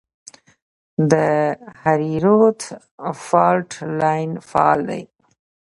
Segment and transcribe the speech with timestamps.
[1.11, 1.13] د
[1.81, 2.59] هریرود
[3.25, 3.69] فالټ
[3.99, 5.03] لاین فعال دی